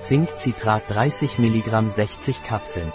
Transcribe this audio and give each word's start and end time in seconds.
Zinkcitrat 0.00 0.82
30 0.88 1.38
mg 1.38 1.90
60 1.90 2.42
Kapseln. 2.42 2.90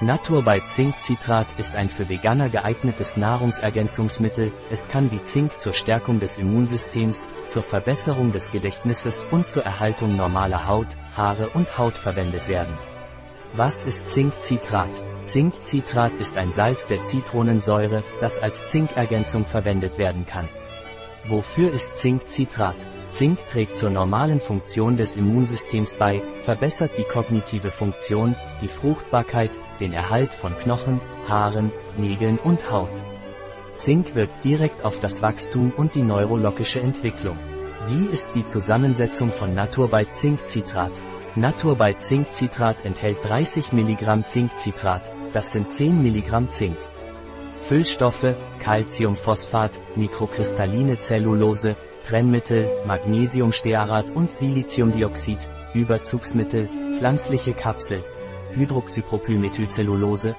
Naturbite 0.00 0.66
Zinkcitrat 0.66 1.48
ist 1.58 1.74
ein 1.74 1.88
für 1.88 2.08
Veganer 2.08 2.48
geeignetes 2.48 3.16
Nahrungsergänzungsmittel, 3.16 4.52
es 4.70 4.88
kann 4.88 5.10
wie 5.10 5.20
Zink 5.22 5.58
zur 5.58 5.72
Stärkung 5.72 6.20
des 6.20 6.38
Immunsystems, 6.38 7.28
zur 7.48 7.64
Verbesserung 7.64 8.30
des 8.30 8.52
Gedächtnisses 8.52 9.24
und 9.32 9.48
zur 9.48 9.64
Erhaltung 9.64 10.14
normaler 10.16 10.68
Haut, 10.68 10.86
Haare 11.16 11.48
und 11.54 11.76
Haut 11.76 11.94
verwendet 11.94 12.46
werden. 12.46 12.78
Was 13.54 13.84
ist 13.84 14.08
Zinkcitrat? 14.08 15.00
Zinkcitrat 15.24 16.12
ist 16.12 16.36
ein 16.36 16.52
Salz 16.52 16.86
der 16.86 17.02
Zitronensäure, 17.02 18.04
das 18.20 18.38
als 18.38 18.64
Zinkergänzung 18.66 19.44
verwendet 19.44 19.98
werden 19.98 20.24
kann. 20.24 20.48
Wofür 21.26 21.72
ist 21.72 21.96
Zinkcitrat? 21.96 22.86
Zink 23.10 23.46
trägt 23.46 23.76
zur 23.76 23.90
normalen 23.90 24.40
Funktion 24.40 24.96
des 24.96 25.16
Immunsystems 25.16 25.96
bei, 25.96 26.22
verbessert 26.42 26.92
die 26.98 27.04
kognitive 27.04 27.70
Funktion, 27.70 28.34
die 28.60 28.68
Fruchtbarkeit, 28.68 29.52
den 29.80 29.92
Erhalt 29.92 30.32
von 30.32 30.56
Knochen, 30.58 31.00
Haaren, 31.28 31.72
Nägeln 31.96 32.38
und 32.38 32.70
Haut. 32.70 32.90
Zink 33.74 34.14
wirkt 34.14 34.44
direkt 34.44 34.84
auf 34.84 35.00
das 35.00 35.22
Wachstum 35.22 35.72
und 35.76 35.94
die 35.94 36.02
neurologische 36.02 36.80
Entwicklung. 36.80 37.38
Wie 37.88 38.06
ist 38.06 38.34
die 38.34 38.44
Zusammensetzung 38.44 39.30
von 39.30 39.54
Naturbite 39.54 40.10
Zinkcitrat? 40.12 40.92
Naturbite 41.36 42.00
Zinkcitrat 42.00 42.84
enthält 42.84 43.18
30 43.22 43.72
mg 43.72 44.26
Zinkcitrat, 44.26 45.12
das 45.32 45.50
sind 45.50 45.70
10 45.70 46.04
mg 46.04 46.48
Zink. 46.48 46.76
Füllstoffe, 47.68 48.34
Calciumphosphat, 48.60 49.80
mikrokristalline 49.96 50.98
Zellulose, 50.98 51.76
Trennmittel, 52.06 52.70
Magnesiumstearat 52.86 54.10
und 54.10 54.30
Siliziumdioxid, 54.30 55.38
Überzugsmittel, 55.74 56.68
pflanzliche 56.98 57.52
Kapsel, 57.52 58.04
Hydroxypropylmethylcellulose. 58.52 60.36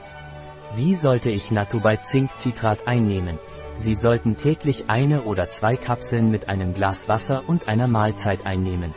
Wie 0.75 0.95
sollte 0.95 1.30
ich 1.30 1.52
Natubite 1.52 2.03
Zinkcitrat 2.03 2.88
einnehmen? 2.88 3.38
Sie 3.75 3.95
sollten 3.95 4.38
täglich 4.38 4.86
eine 4.88 5.23
oder 5.23 5.50
zwei 5.50 5.75
Kapseln 5.75 6.31
mit 6.31 6.47
einem 6.47 6.73
Glas 6.73 7.09
Wasser 7.09 7.44
und 7.47 7.67
einer 7.67 7.88
Mahlzeit 7.88 8.45
einnehmen. 8.45 8.94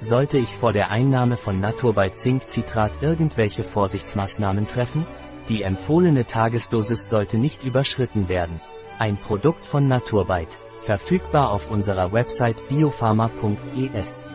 Sollte 0.00 0.38
ich 0.38 0.56
vor 0.56 0.72
der 0.72 0.90
Einnahme 0.90 1.36
von 1.36 1.60
Naturbite 1.60 2.14
Zinkcitrat 2.14 3.02
irgendwelche 3.02 3.62
Vorsichtsmaßnahmen 3.62 4.66
treffen? 4.66 5.06
Die 5.50 5.62
empfohlene 5.62 6.24
Tagesdosis 6.24 7.10
sollte 7.10 7.36
nicht 7.36 7.62
überschritten 7.62 8.30
werden. 8.30 8.62
Ein 8.98 9.18
Produkt 9.18 9.66
von 9.66 9.86
Naturbite. 9.86 10.56
Verfügbar 10.82 11.50
auf 11.50 11.70
unserer 11.70 12.12
Website 12.12 12.68
biopharma.es. 12.68 14.26